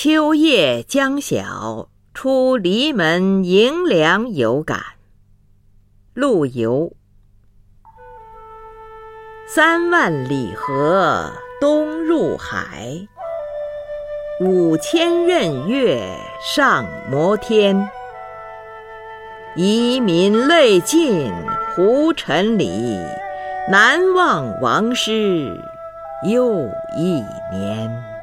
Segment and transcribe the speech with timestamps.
[0.00, 4.80] 秋夜将晓出篱门迎凉有感。
[6.14, 6.92] 陆游。
[9.48, 13.08] 三万里河东入海。
[14.40, 16.00] 五千仞岳
[16.40, 17.90] 上摩天。
[19.56, 21.28] 遗民泪尽
[21.74, 22.70] 胡尘里。
[23.68, 25.60] 南望王师
[26.22, 27.20] 又一
[27.50, 28.17] 年。